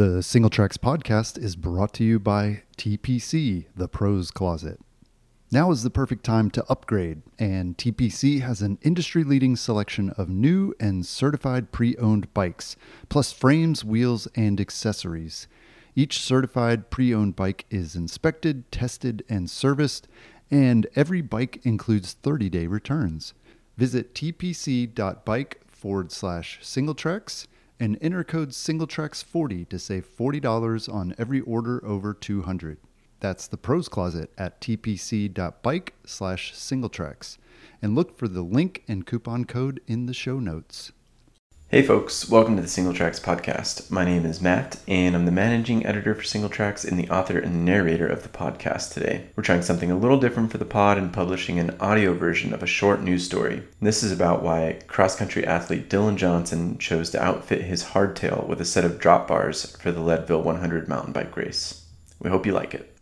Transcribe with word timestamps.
The 0.00 0.22
Singletracks 0.22 0.78
podcast 0.78 1.36
is 1.36 1.56
brought 1.56 1.92
to 1.92 2.04
you 2.04 2.18
by 2.18 2.62
TPC, 2.78 3.66
the 3.76 3.86
Pros 3.86 4.30
Closet. 4.30 4.80
Now 5.52 5.70
is 5.72 5.82
the 5.82 5.90
perfect 5.90 6.24
time 6.24 6.50
to 6.52 6.64
upgrade, 6.70 7.20
and 7.38 7.76
TPC 7.76 8.40
has 8.40 8.62
an 8.62 8.78
industry 8.80 9.24
leading 9.24 9.56
selection 9.56 10.08
of 10.16 10.30
new 10.30 10.72
and 10.80 11.04
certified 11.04 11.70
pre 11.70 11.98
owned 11.98 12.32
bikes, 12.32 12.76
plus 13.10 13.30
frames, 13.30 13.84
wheels, 13.84 14.26
and 14.34 14.58
accessories. 14.58 15.48
Each 15.94 16.18
certified 16.18 16.88
pre 16.88 17.12
owned 17.12 17.36
bike 17.36 17.66
is 17.68 17.94
inspected, 17.94 18.72
tested, 18.72 19.22
and 19.28 19.50
serviced, 19.50 20.08
and 20.50 20.86
every 20.96 21.20
bike 21.20 21.60
includes 21.62 22.14
30 22.14 22.48
day 22.48 22.66
returns. 22.66 23.34
Visit 23.76 24.14
tpc.bike 24.14 25.60
forward 25.68 26.10
slash 26.10 26.58
singletracks 26.62 27.46
and 27.80 27.98
enter 28.02 28.22
code 28.22 28.50
singletracks40 28.50 29.68
to 29.70 29.78
save 29.78 30.06
$40 30.06 30.92
on 30.92 31.14
every 31.18 31.40
order 31.40 31.84
over 31.84 32.12
200 32.14 32.78
That's 33.18 33.48
the 33.48 33.56
pros 33.56 33.88
closet 33.88 34.30
at 34.38 34.60
tpc.bike 34.60 35.94
slash 36.04 36.54
singletracks. 36.54 37.38
And 37.82 37.94
look 37.94 38.16
for 38.16 38.28
the 38.28 38.42
link 38.42 38.84
and 38.86 39.06
coupon 39.06 39.46
code 39.46 39.80
in 39.86 40.06
the 40.06 40.14
show 40.14 40.38
notes. 40.38 40.92
Hey 41.72 41.82
folks, 41.82 42.28
welcome 42.28 42.56
to 42.56 42.62
the 42.62 42.66
Singletracks 42.66 43.20
podcast. 43.20 43.92
My 43.92 44.04
name 44.04 44.26
is 44.26 44.40
Matt, 44.40 44.80
and 44.88 45.14
I'm 45.14 45.24
the 45.24 45.30
managing 45.30 45.86
editor 45.86 46.16
for 46.16 46.22
Singletracks 46.22 46.84
and 46.84 46.98
the 46.98 47.08
author 47.08 47.38
and 47.38 47.64
narrator 47.64 48.08
of 48.08 48.24
the 48.24 48.28
podcast 48.28 48.92
today. 48.92 49.26
We're 49.36 49.44
trying 49.44 49.62
something 49.62 49.88
a 49.88 49.96
little 49.96 50.18
different 50.18 50.50
for 50.50 50.58
the 50.58 50.64
pod 50.64 50.98
and 50.98 51.12
publishing 51.12 51.60
an 51.60 51.76
audio 51.78 52.12
version 52.12 52.52
of 52.52 52.64
a 52.64 52.66
short 52.66 53.02
news 53.02 53.24
story. 53.24 53.62
This 53.80 54.02
is 54.02 54.10
about 54.10 54.42
why 54.42 54.80
cross 54.88 55.14
country 55.14 55.46
athlete 55.46 55.88
Dylan 55.88 56.16
Johnson 56.16 56.76
chose 56.76 57.08
to 57.10 57.22
outfit 57.22 57.62
his 57.62 57.84
hardtail 57.84 58.48
with 58.48 58.60
a 58.60 58.64
set 58.64 58.84
of 58.84 58.98
drop 58.98 59.28
bars 59.28 59.76
for 59.76 59.92
the 59.92 60.00
Leadville 60.00 60.42
100 60.42 60.88
mountain 60.88 61.12
bike 61.12 61.36
race. 61.36 61.86
We 62.18 62.30
hope 62.30 62.46
you 62.46 62.52
like 62.52 62.74
it. 62.74 62.96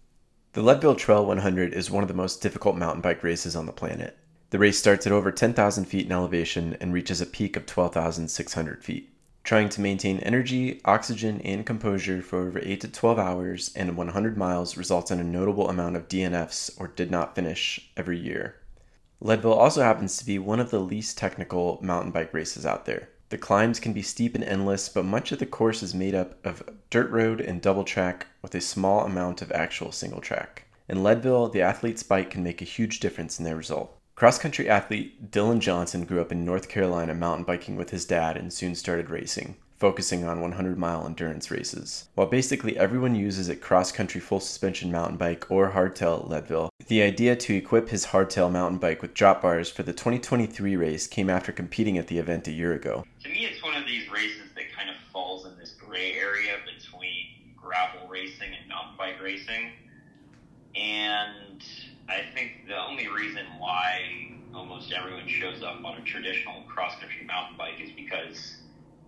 The 0.52 0.60
Leadville 0.60 0.94
Trail 0.94 1.24
100 1.24 1.72
is 1.72 1.91
one 1.91 2.05
of 2.05 2.08
the 2.08 2.12
most 2.12 2.42
difficult 2.42 2.77
mountain 2.77 3.00
bike 3.00 3.22
races 3.22 3.56
on 3.56 3.64
the 3.64 3.72
planet. 3.72 4.19
The 4.50 4.58
race 4.58 4.78
starts 4.78 5.06
at 5.06 5.12
over 5.12 5.30
10,000 5.30 5.84
feet 5.84 6.06
in 6.06 6.12
elevation 6.12 6.74
and 6.80 6.91
reaches 6.91 7.20
a 7.20 7.27
peak 7.27 7.54
of 7.54 7.66
12,600 7.66 8.82
feet. 8.82 9.12
Trying 9.44 9.68
to 9.68 9.82
maintain 9.82 10.20
energy, 10.20 10.80
oxygen, 10.86 11.42
and 11.42 11.66
composure 11.66 12.22
for 12.22 12.38
over 12.46 12.58
8 12.62 12.80
to 12.80 12.88
12 12.88 13.18
hours 13.18 13.70
and 13.77 13.94
100 13.94 14.38
miles 14.38 14.78
results 14.78 15.10
in 15.10 15.20
a 15.20 15.24
notable 15.24 15.68
amount 15.68 15.96
of 15.96 16.08
DNFs 16.08 16.70
or 16.80 16.88
did 16.88 17.10
not 17.10 17.34
finish 17.34 17.90
every 17.94 18.18
year. 18.18 18.55
Leadville 19.20 19.52
also 19.52 19.82
happens 19.82 20.16
to 20.16 20.24
be 20.24 20.38
one 20.38 20.60
of 20.60 20.70
the 20.70 20.80
least 20.80 21.18
technical 21.18 21.78
mountain 21.83 22.10
bike 22.10 22.33
races 22.33 22.64
out 22.64 22.86
there. 22.86 23.10
The 23.28 23.36
climbs 23.36 23.78
can 23.78 23.92
be 23.92 24.00
steep 24.00 24.34
and 24.34 24.44
endless, 24.44 24.88
but 24.88 25.05
much 25.05 25.30
of 25.30 25.40
the 25.40 25.46
course 25.46 25.83
is 25.83 25.94
made 25.94 26.14
up 26.14 26.42
of 26.46 26.62
dirt 26.88 27.10
road 27.10 27.42
and 27.42 27.60
double 27.60 27.84
track 27.84 28.28
with 28.40 28.55
a 28.55 28.62
small 28.62 29.05
amount 29.05 29.42
of 29.42 29.52
actual 29.52 29.92
single 29.92 30.22
track. 30.22 30.64
In 30.88 31.02
Leadville, 31.02 31.50
the 31.50 31.60
athlete's 31.60 32.02
bike 32.02 32.30
can 32.30 32.42
make 32.42 32.62
a 32.62 32.66
huge 32.66 33.00
difference 33.00 33.38
in 33.38 33.44
their 33.44 33.56
result. 33.56 33.97
Cross 34.19 34.41
country 34.41 34.69
athlete 34.69 35.30
Dylan 35.30 35.61
Johnson 35.61 36.05
grew 36.05 36.20
up 36.20 36.33
in 36.33 36.44
North 36.44 36.69
Carolina 36.69 37.14
mountain 37.14 37.44
biking 37.44 37.77
with 37.77 37.91
his 37.91 38.05
dad 38.05 38.36
and 38.36 38.52
soon 38.52 38.74
started 38.74 39.11
racing, 39.11 39.55
focusing 39.77 40.24
on 40.24 40.41
100 40.41 40.77
mile 40.77 41.06
endurance 41.06 41.52
races. 41.52 42.08
While 42.16 42.27
basically 42.27 42.77
everyone 42.77 43.14
uses 43.14 43.48
a 43.48 43.55
cross 43.55 43.92
country 43.92 44.20
full 44.20 44.41
suspension 44.41 44.91
mountain 44.91 45.19
bike 45.19 45.48
or 45.52 45.70
hardtail 45.70 46.24
at 46.24 46.28
Leadville, 46.28 46.70
the 46.89 47.00
idea 47.00 47.36
to 47.36 47.55
equip 47.55 47.91
his 47.91 48.06
hardtail 48.06 48.50
mountain 48.50 48.78
bike 48.78 49.02
with 49.02 49.14
drop 49.14 49.41
bars 49.41 49.70
for 49.70 49.84
the 49.84 49.92
2023 49.92 50.74
race 50.74 51.06
came 51.06 51.30
after 51.30 51.52
competing 51.52 51.96
at 51.96 52.08
the 52.08 52.19
event 52.19 52.48
a 52.48 52.52
year 52.52 52.72
ago. 52.72 53.05
To 53.22 53.28
me, 53.28 53.46
it's 53.46 53.62
one 53.62 53.77
of 53.77 53.86
these 53.86 54.11
races 54.11 54.48
that 54.56 54.64
kind 54.77 54.91
of 54.91 54.96
falls 55.12 55.46
in 55.46 55.56
this 55.58 55.77
gray 55.78 56.14
area 56.14 56.56
between 56.66 57.55
gravel 57.56 58.08
racing 58.08 58.48
and 58.48 58.69
mountain 58.69 58.96
bike 58.98 59.22
racing. 59.22 59.70
And 60.74 61.62
I 62.09 62.23
think 62.34 62.67
the 62.67 62.77
only 62.77 63.09
reason 63.09 63.45
why 63.59 64.33
almost 64.55 64.92
everyone 64.92 65.29
shows 65.29 65.63
up 65.63 65.85
on 65.85 65.98
a 65.98 66.02
traditional 66.02 66.63
cross 66.63 66.98
country 66.98 67.24
mountain 67.27 67.57
bike 67.57 67.80
is 67.80 67.91
because 67.91 68.57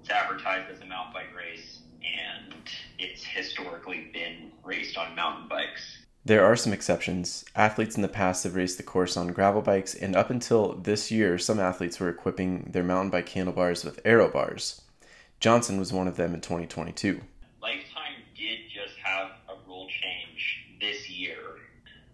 it's 0.00 0.10
advertised 0.10 0.70
as 0.70 0.80
a 0.80 0.86
mountain 0.86 1.14
bike 1.14 1.34
race 1.36 1.80
and 2.02 2.54
it's 2.98 3.24
historically 3.24 4.10
been 4.12 4.52
raced 4.64 4.96
on 4.96 5.14
mountain 5.14 5.48
bikes. 5.48 5.98
There 6.24 6.44
are 6.44 6.56
some 6.56 6.72
exceptions. 6.72 7.44
Athletes 7.56 7.96
in 7.96 8.02
the 8.02 8.08
past 8.08 8.44
have 8.44 8.54
raced 8.54 8.76
the 8.76 8.82
course 8.82 9.16
on 9.16 9.28
gravel 9.28 9.62
bikes, 9.62 9.94
and 9.94 10.14
up 10.14 10.28
until 10.28 10.74
this 10.74 11.10
year, 11.10 11.38
some 11.38 11.58
athletes 11.58 11.98
were 11.98 12.10
equipping 12.10 12.68
their 12.70 12.82
mountain 12.82 13.10
bike 13.10 13.28
handlebars 13.30 13.84
with 13.84 14.00
aero 14.04 14.28
bars. 14.30 14.82
Johnson 15.40 15.78
was 15.78 15.92
one 15.92 16.06
of 16.06 16.16
them 16.16 16.34
in 16.34 16.42
2022. 16.42 17.22
Lifetime 17.62 18.12
did 18.36 18.58
just 18.68 18.98
have 19.02 19.30
a 19.48 19.54
rule 19.66 19.88
change 19.88 20.66
this 20.78 21.08
year. 21.08 21.38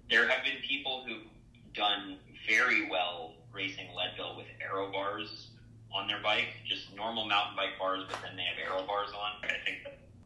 There 0.08 0.28
have 0.28 0.44
been 0.44 0.62
people 0.66 1.04
who've 1.06 1.26
done 1.74 2.18
very 2.48 2.88
well 2.88 3.34
racing 3.52 3.88
Leadville 3.96 4.36
with 4.36 4.46
aero 4.62 4.92
bars 4.92 5.48
on 5.92 6.06
their 6.06 6.22
bike, 6.22 6.48
just 6.64 6.94
normal 6.94 7.26
mountain 7.26 7.56
bike 7.56 7.78
bars, 7.78 8.04
but 8.08 8.20
then 8.22 8.36
they 8.36 8.42
have 8.42 8.58
aero 8.58 8.86
bars 9.06 9.14
on. 9.14 9.50
I 9.50 9.64
think 9.64 9.78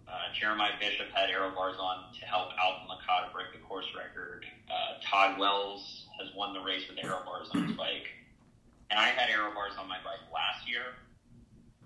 uh, 0.08 0.12
Jeremiah 0.38 0.72
Bishop 0.80 1.08
had 1.14 1.30
aero 1.30 1.50
bars 1.54 1.76
on 1.78 2.12
to 2.18 2.26
help 2.26 2.50
Alban 2.62 2.88
Lakata 2.88 3.32
break 3.32 3.52
the 3.52 3.58
course 3.66 3.86
record. 3.96 4.44
Uh, 4.68 5.00
Todd 5.04 5.38
Wells 5.38 6.06
has 6.18 6.34
won 6.34 6.52
the 6.54 6.60
race 6.60 6.82
with 6.88 6.98
aero 7.02 7.20
bars 7.24 7.48
on 7.54 7.68
his 7.68 7.76
bike. 7.76 8.08
And 8.90 8.98
I 8.98 9.08
had 9.08 9.30
aero 9.30 9.52
bars 9.54 9.72
on 9.78 9.88
my 9.88 9.98
bike 9.98 10.24
last 10.32 10.68
year, 10.68 10.98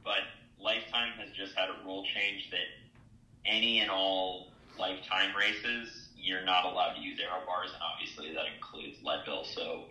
but 0.03 0.25
Lifetime 0.59 1.13
has 1.19 1.29
just 1.37 1.55
had 1.55 1.69
a 1.69 1.85
rule 1.85 2.05
change 2.15 2.51
that 2.51 2.65
any 3.45 3.81
and 3.81 3.91
all 3.91 4.49
Lifetime 4.79 5.37
races, 5.37 6.09
you're 6.17 6.45
not 6.45 6.65
allowed 6.65 6.95
to 6.95 7.01
use 7.01 7.21
aero 7.21 7.45
bars, 7.47 7.71
and 7.73 7.83
obviously 7.83 8.35
that 8.35 8.47
includes 8.55 8.97
Leadville. 9.05 9.45
So 9.45 9.85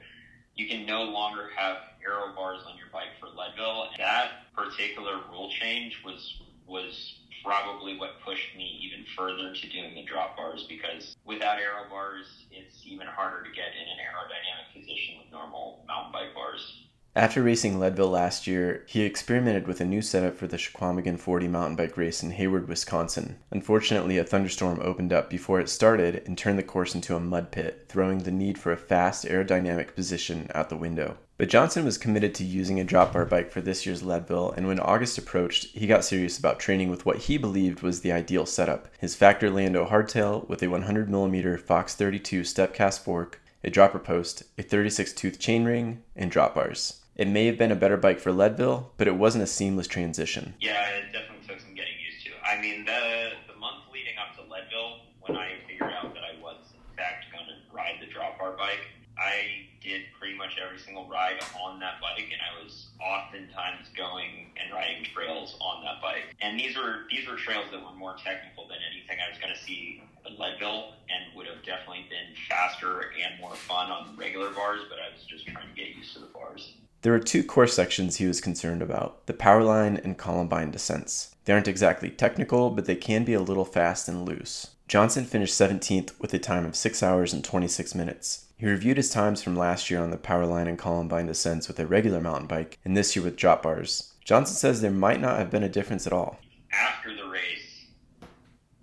you 0.55 0.67
can 0.67 0.85
no 0.85 1.03
longer 1.03 1.49
have 1.55 1.77
aero 2.03 2.33
bars 2.35 2.61
on 2.67 2.77
your 2.77 2.87
bike 2.91 3.13
for 3.19 3.27
Leadville. 3.27 3.89
That 3.97 4.51
particular 4.55 5.21
rule 5.31 5.49
change 5.61 6.01
was 6.03 6.41
was 6.83 7.15
probably 7.43 7.97
what 7.97 8.21
pushed 8.23 8.55
me 8.55 8.79
even 8.83 9.05
further 9.15 9.53
to 9.53 9.69
doing 9.69 9.95
the 9.95 10.03
drop 10.03 10.37
bars 10.37 10.65
because 10.67 11.15
without 11.25 11.59
aero 11.59 11.89
bars, 11.89 12.25
it's 12.51 12.81
even 12.85 13.07
harder 13.07 13.43
to 13.43 13.49
get 13.49 13.75
in 13.75 13.87
an 13.87 13.99
aerodynamic 13.99 14.79
position 14.79 15.15
with 15.19 15.31
normal 15.31 15.83
mountain 15.87 16.11
bike 16.11 16.33
bars. 16.33 16.83
After 17.15 17.43
racing 17.43 17.79
Leadville 17.79 18.09
last 18.09 18.47
year, 18.47 18.85
he 18.87 19.03
experimented 19.03 19.67
with 19.67 19.79
a 19.79 19.85
new 19.85 20.01
setup 20.01 20.35
for 20.35 20.47
the 20.47 20.57
Chequamegon 20.57 21.19
40 21.19 21.47
mountain 21.47 21.75
bike 21.75 21.95
race 21.95 22.23
in 22.23 22.31
Hayward, 22.31 22.67
Wisconsin. 22.67 23.37
Unfortunately, 23.51 24.17
a 24.17 24.23
thunderstorm 24.23 24.79
opened 24.81 25.13
up 25.13 25.29
before 25.29 25.59
it 25.59 25.69
started 25.69 26.23
and 26.25 26.35
turned 26.35 26.57
the 26.57 26.63
course 26.63 26.95
into 26.95 27.15
a 27.15 27.19
mud 27.19 27.51
pit, 27.51 27.85
throwing 27.87 28.19
the 28.19 28.31
need 28.31 28.57
for 28.57 28.71
a 28.71 28.77
fast 28.77 29.25
aerodynamic 29.25 29.93
position 29.93 30.49
out 30.55 30.69
the 30.69 30.75
window. 30.75 31.17
But 31.43 31.49
Johnson 31.49 31.83
was 31.83 31.97
committed 31.97 32.33
to 32.35 32.45
using 32.45 32.79
a 32.79 32.85
drop 32.85 33.11
bar 33.11 33.25
bike 33.25 33.51
for 33.51 33.59
this 33.59 33.85
year's 33.85 34.01
Leadville, 34.01 34.51
and 34.51 34.65
when 34.65 34.79
August 34.79 35.17
approached, 35.17 35.65
he 35.75 35.87
got 35.87 36.05
serious 36.05 36.39
about 36.39 36.57
training 36.57 36.89
with 36.89 37.05
what 37.05 37.17
he 37.17 37.37
believed 37.37 37.81
was 37.81 37.99
the 37.99 38.13
ideal 38.13 38.45
setup 38.45 38.87
his 38.97 39.13
Factor 39.13 39.49
Lando 39.49 39.85
hardtail 39.85 40.47
with 40.47 40.63
a 40.63 40.67
100mm 40.67 41.59
Fox 41.59 41.95
32 41.95 42.43
stepcast 42.43 42.99
fork, 43.01 43.41
a 43.61 43.69
dropper 43.69 43.99
post, 43.99 44.43
a 44.57 44.63
36 44.63 45.11
tooth 45.11 45.37
chainring, 45.37 45.97
and 46.15 46.31
drop 46.31 46.55
bars. 46.55 47.01
It 47.17 47.27
may 47.27 47.45
have 47.47 47.57
been 47.57 47.73
a 47.73 47.75
better 47.75 47.97
bike 47.97 48.21
for 48.21 48.31
Leadville, 48.31 48.93
but 48.95 49.09
it 49.09 49.17
wasn't 49.17 49.43
a 49.43 49.47
seamless 49.47 49.87
transition. 49.87 50.53
Yeah, 50.61 50.87
it 50.91 51.11
definitely 51.11 51.45
took 51.45 51.59
some 51.59 51.75
getting 51.75 51.99
used 52.09 52.25
to. 52.25 52.31
I 52.41 52.61
mean, 52.61 52.85
the 52.85 53.31
the 53.51 53.59
month 53.59 53.83
leading 53.91 54.15
up 54.17 54.33
to 54.37 54.49
Leadville, 54.49 54.99
when 55.19 55.37
I 55.37 55.55
figured 55.67 55.91
out 55.91 56.13
that 56.13 56.23
I 56.23 56.41
was 56.41 56.71
in 56.73 56.95
fact 56.95 57.25
going 57.33 57.47
to 57.47 57.75
ride 57.75 57.95
the 57.99 58.07
drop 58.07 58.39
bar 58.39 58.55
bike, 58.55 58.87
I 59.23 59.67
did 59.81 60.01
pretty 60.19 60.35
much 60.35 60.57
every 60.63 60.79
single 60.79 61.07
ride 61.07 61.39
on 61.63 61.79
that 61.79 62.01
bike, 62.01 62.27
and 62.31 62.41
I 62.41 62.63
was 62.63 62.87
oftentimes 62.99 63.87
going 63.95 64.51
and 64.61 64.73
riding 64.73 65.03
trails 65.03 65.55
on 65.61 65.83
that 65.83 66.01
bike. 66.01 66.35
And 66.41 66.59
these 66.59 66.75
were 66.75 67.05
these 67.09 67.27
were 67.27 67.35
trails 67.35 67.65
that 67.71 67.81
were 67.81 67.95
more 67.97 68.15
technical 68.23 68.67
than 68.67 68.77
anything 68.91 69.17
I 69.23 69.29
was 69.29 69.39
going 69.39 69.53
to 69.53 69.61
see 69.61 70.03
at 70.25 70.39
Leadville, 70.39 70.93
and 71.09 71.35
would 71.35 71.47
have 71.47 71.63
definitely 71.65 72.05
been 72.09 72.35
faster 72.49 73.11
and 73.23 73.39
more 73.39 73.55
fun 73.55 73.91
on 73.91 74.15
regular 74.17 74.49
bars. 74.51 74.81
But 74.89 74.99
I 74.99 75.13
was 75.13 75.25
just 75.25 75.47
trying 75.47 75.69
to 75.69 75.75
get 75.75 75.95
used 75.95 76.13
to 76.13 76.19
the 76.19 76.27
bars. 76.27 76.73
There 77.01 77.11
were 77.11 77.19
two 77.19 77.43
course 77.43 77.73
sections 77.73 78.15
he 78.15 78.25
was 78.25 78.39
concerned 78.39 78.81
about 78.81 79.25
the 79.25 79.33
Powerline 79.33 80.01
and 80.03 80.17
Columbine 80.17 80.71
descents. 80.71 81.35
They 81.45 81.51
aren't 81.51 81.67
exactly 81.67 82.09
technical, 82.09 82.69
but 82.69 82.85
they 82.85 82.95
can 82.95 83.25
be 83.25 83.33
a 83.33 83.41
little 83.41 83.65
fast 83.65 84.07
and 84.07 84.25
loose. 84.25 84.67
Johnson 84.93 85.25
finished 85.25 85.59
17th 85.59 86.11
with 86.19 86.35
a 86.35 86.37
time 86.37 86.67
of 86.67 86.75
6 86.75 87.01
hours 87.01 87.33
and 87.33 87.43
26 87.43 87.95
minutes. 87.95 88.45
He 88.57 88.67
reviewed 88.67 88.97
his 88.97 89.09
times 89.09 89.41
from 89.41 89.55
last 89.55 89.89
year 89.89 89.99
on 89.99 90.11
the 90.11 90.19
Powerline 90.19 90.67
and 90.67 90.77
Columbine 90.77 91.25
descents 91.25 91.67
with 91.67 91.79
a 91.79 91.87
regular 91.87 92.21
mountain 92.21 92.45
bike, 92.45 92.77
and 92.85 92.95
this 92.95 93.15
year 93.15 93.25
with 93.25 93.35
drop 93.35 93.63
bars. 93.63 94.13
Johnson 94.23 94.55
says 94.55 94.81
there 94.81 94.91
might 94.91 95.19
not 95.19 95.39
have 95.39 95.49
been 95.49 95.63
a 95.63 95.67
difference 95.67 96.05
at 96.05 96.13
all. 96.13 96.37
After 96.71 97.09
the 97.15 97.25
race, 97.25 97.87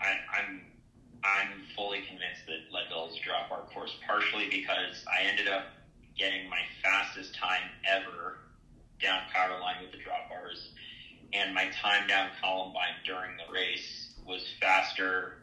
I, 0.01 0.17
I'm 0.37 0.63
I'm 1.23 1.63
fully 1.77 1.99
convinced 1.99 2.45
that 2.49 2.75
Leadville 2.75 3.11
is 3.11 3.17
a 3.17 3.25
drop 3.25 3.49
bar 3.49 3.63
course, 3.73 3.95
partially 4.05 4.49
because 4.51 5.05
I 5.07 5.23
ended 5.31 5.47
up 5.47 5.67
getting 6.19 6.51
my 6.51 6.63
fastest 6.83 7.37
time 7.37 7.71
ever 7.89 8.39
down 9.01 9.21
Powerline 9.33 9.81
with 9.81 9.93
the 9.93 9.99
drop 9.99 10.29
bars, 10.29 10.73
and 11.33 11.55
my 11.55 11.67
time 11.67 12.09
down 12.09 12.31
Columbine 12.43 12.99
during 13.07 13.37
the 13.37 13.53
race 13.55 14.15
was 14.27 14.45
faster 14.61 15.37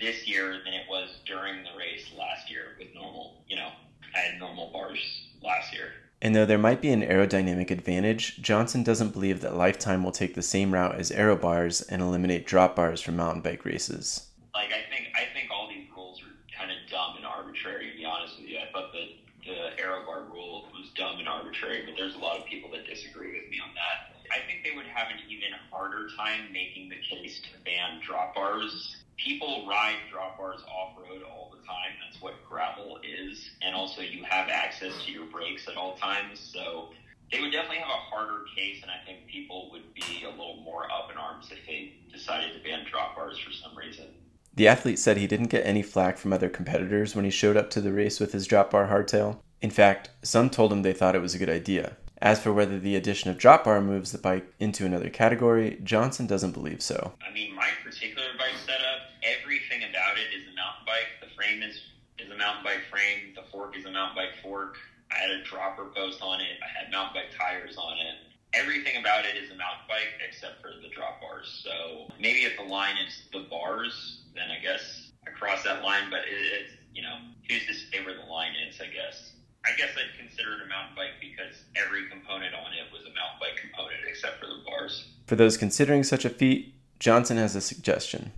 this 0.00 0.26
year 0.26 0.60
than 0.64 0.74
it 0.74 0.86
was 0.88 1.08
during 1.26 1.62
the 1.62 1.76
race 1.78 2.06
last 2.18 2.50
year 2.50 2.76
with 2.78 2.88
normal, 2.94 3.42
you 3.48 3.56
know, 3.56 3.70
I 4.14 4.18
had 4.18 4.38
normal 4.38 4.70
bars 4.72 4.98
last 5.42 5.72
year. 5.72 5.92
And 6.20 6.36
though 6.36 6.46
there 6.46 6.58
might 6.58 6.80
be 6.80 6.90
an 6.90 7.02
aerodynamic 7.02 7.70
advantage, 7.70 8.40
Johnson 8.40 8.84
doesn't 8.84 9.12
believe 9.12 9.40
that 9.40 9.56
Lifetime 9.56 10.04
will 10.04 10.12
take 10.12 10.34
the 10.34 10.42
same 10.42 10.72
route 10.72 10.94
as 10.94 11.10
aero 11.10 11.36
bars 11.36 11.82
and 11.82 12.00
eliminate 12.00 12.46
drop 12.46 12.76
bars 12.76 13.00
from 13.00 13.16
mountain 13.16 13.42
bike 13.42 13.64
races. 13.64 14.28
Like 14.54 14.70
I 14.70 14.86
think 14.88 15.08
I 15.16 15.26
think 15.34 15.50
all 15.50 15.68
these 15.68 15.88
rules 15.96 16.20
are 16.22 16.30
kind 16.56 16.70
of 16.70 16.78
dumb 16.90 17.16
and 17.16 17.26
arbitrary. 17.26 17.90
To 17.90 17.96
be 17.96 18.04
honest 18.04 18.38
with 18.38 18.48
you, 18.48 18.58
I 18.58 18.70
thought 18.70 18.92
the 18.92 19.18
the 19.44 19.74
aero 19.82 20.06
bar 20.06 20.22
rule 20.30 20.70
was 20.70 20.90
dumb 20.94 21.18
and 21.18 21.26
arbitrary, 21.26 21.82
but 21.84 21.94
there's 21.98 22.14
a 22.14 22.18
lot 22.18 22.38
of 22.38 22.46
people 22.46 22.70
that 22.70 22.86
disagree 22.86 23.32
with 23.34 23.50
me 23.50 23.58
on 23.58 23.74
that. 23.74 24.14
I 24.30 24.38
think 24.46 24.62
they 24.62 24.70
would 24.76 24.86
have 24.86 25.10
an 25.10 25.18
even 25.28 25.32
harder 25.70 26.08
time 26.16 26.52
making 26.52 26.88
the 26.88 26.96
case 26.96 27.40
to 27.40 27.48
ban 27.64 28.00
drop 28.06 28.34
bars. 28.34 28.96
People 29.16 29.66
ride 29.68 29.96
drop 30.10 30.38
bars 30.38 30.60
off 30.62 30.96
road 30.98 31.22
all 31.22 31.52
the 31.52 31.64
time. 31.66 31.92
That's 32.04 32.20
what 32.22 32.34
gravel 32.48 32.98
is. 33.02 33.50
And 33.62 33.74
also, 33.74 34.02
you 34.02 34.24
have 34.24 34.48
access 34.48 34.92
to 35.04 35.12
your 35.12 35.26
brakes 35.26 35.68
at 35.68 35.76
all 35.76 35.96
times. 35.96 36.40
So, 36.40 36.90
they 37.30 37.40
would 37.40 37.52
definitely 37.52 37.78
have 37.78 37.88
a 37.88 38.14
harder 38.14 38.44
case. 38.56 38.82
And 38.82 38.90
I 38.90 39.04
think 39.06 39.26
people 39.26 39.70
would 39.72 39.94
be 39.94 40.24
a 40.24 40.30
little 40.30 40.60
more 40.64 40.84
up 40.90 41.10
in 41.10 41.16
arms 41.16 41.50
if 41.50 41.66
they 41.66 41.94
decided 42.12 42.52
to 42.54 42.62
ban 42.62 42.84
drop 42.90 43.16
bars 43.16 43.38
for 43.38 43.52
some 43.52 43.76
reason. 43.76 44.06
The 44.54 44.68
athlete 44.68 44.98
said 44.98 45.16
he 45.16 45.26
didn't 45.26 45.46
get 45.46 45.64
any 45.64 45.82
flack 45.82 46.18
from 46.18 46.32
other 46.32 46.50
competitors 46.50 47.16
when 47.16 47.24
he 47.24 47.30
showed 47.30 47.56
up 47.56 47.70
to 47.70 47.80
the 47.80 47.92
race 47.92 48.20
with 48.20 48.32
his 48.32 48.46
drop 48.46 48.70
bar 48.70 48.88
hardtail. 48.88 49.38
In 49.62 49.70
fact, 49.70 50.10
some 50.22 50.50
told 50.50 50.72
him 50.72 50.82
they 50.82 50.92
thought 50.92 51.14
it 51.14 51.22
was 51.22 51.34
a 51.34 51.38
good 51.38 51.48
idea. 51.48 51.96
As 52.22 52.40
for 52.40 52.52
whether 52.52 52.78
the 52.78 52.94
addition 52.94 53.30
of 53.30 53.36
drop 53.36 53.64
bar 53.64 53.80
moves 53.80 54.12
the 54.12 54.18
bike 54.18 54.46
into 54.60 54.86
another 54.86 55.10
category, 55.10 55.80
Johnson 55.82 56.28
doesn't 56.28 56.52
believe 56.52 56.80
so. 56.80 57.14
I 57.18 57.34
mean, 57.34 57.52
my 57.52 57.68
particular 57.82 58.28
bike 58.38 58.54
setup, 58.64 59.10
everything 59.24 59.82
about 59.82 60.14
it 60.16 60.30
is 60.30 60.46
a 60.46 60.54
mountain 60.54 60.86
bike. 60.86 61.18
The 61.20 61.34
frame 61.34 61.64
is, 61.64 61.82
is 62.20 62.30
a 62.30 62.38
mountain 62.38 62.62
bike 62.62 62.86
frame. 62.88 63.34
The 63.34 63.42
fork 63.50 63.76
is 63.76 63.86
a 63.86 63.90
mountain 63.90 64.14
bike 64.14 64.38
fork. 64.40 64.76
I 65.10 65.18
had 65.18 65.32
a 65.32 65.42
dropper 65.42 65.86
post 65.96 66.22
on 66.22 66.40
it. 66.40 66.62
I 66.62 66.70
had 66.70 66.92
mountain 66.92 67.20
bike 67.20 67.36
tires 67.36 67.76
on 67.76 67.98
it. 67.98 68.14
Everything 68.54 69.00
about 69.00 69.24
it 69.24 69.34
is 69.34 69.50
a 69.50 69.58
mountain 69.58 69.88
bike 69.88 70.14
except 70.22 70.62
for 70.62 70.70
the 70.80 70.94
drop 70.94 71.20
bars. 71.20 71.50
So 71.64 72.06
maybe 72.20 72.46
if 72.46 72.56
the 72.56 72.70
line 72.70 72.94
is 73.04 73.24
the 73.32 73.50
bars, 73.50 74.22
then 74.36 74.46
I 74.48 74.62
guess 74.62 75.10
I 75.26 75.30
cross 75.30 75.64
that 75.64 75.82
line. 75.82 76.06
But 76.08 76.20
it, 76.20 76.38
it's, 76.38 76.70
you 76.94 77.02
know, 77.02 77.18
who's 77.50 77.66
to 77.66 77.74
say 77.74 77.98
where 78.06 78.14
the 78.14 78.30
line 78.30 78.52
is, 78.70 78.80
I 78.80 78.86
guess. 78.86 79.32
I 79.72 79.76
guess 79.76 79.90
I'd 79.96 80.18
consider 80.18 80.52
it 80.52 80.66
a 80.66 80.68
mountain 80.68 80.94
bike 80.94 81.16
because 81.18 81.62
every 81.76 82.06
component 82.10 82.54
on 82.54 82.72
it 82.72 82.92
was 82.92 83.02
a 83.02 83.14
mountain 83.14 83.40
bike 83.40 83.56
component 83.58 84.00
except 84.06 84.38
for 84.38 84.46
the 84.46 84.60
bars. 84.66 85.06
For 85.26 85.34
those 85.34 85.56
considering 85.56 86.02
such 86.04 86.26
a 86.26 86.30
feat, 86.30 86.74
Johnson 86.98 87.38
has 87.38 87.56
a 87.56 87.60
suggestion. 87.62 88.32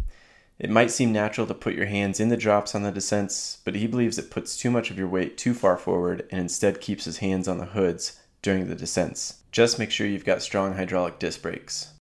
It 0.60 0.70
might 0.70 0.92
seem 0.92 1.12
natural 1.12 1.48
to 1.48 1.54
put 1.54 1.74
your 1.74 1.86
hands 1.86 2.20
in 2.20 2.28
the 2.28 2.36
drops 2.36 2.76
on 2.76 2.84
the 2.84 2.92
descents, 2.92 3.58
but 3.64 3.74
he 3.74 3.88
believes 3.88 4.16
it 4.16 4.30
puts 4.30 4.56
too 4.56 4.70
much 4.70 4.92
of 4.92 4.98
your 4.98 5.08
weight 5.08 5.36
too 5.36 5.54
far 5.54 5.76
forward 5.76 6.28
and 6.30 6.40
instead 6.40 6.80
keeps 6.80 7.04
his 7.04 7.18
hands 7.18 7.48
on 7.48 7.58
the 7.58 7.66
hoods 7.66 8.20
during 8.40 8.68
the 8.68 8.76
descents. 8.76 9.40
Just 9.50 9.78
make 9.78 9.90
sure 9.90 10.06
you've 10.06 10.24
got 10.24 10.40
strong 10.40 10.74
hydraulic 10.74 11.18
disc 11.18 11.42
brakes. 11.42 11.92